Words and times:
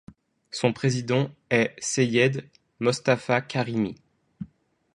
Son 0.49 0.73
président 0.73 1.29
est 1.51 1.75
Seyed 1.79 2.49
Mostafa 2.79 3.39
Karimi. 3.39 3.93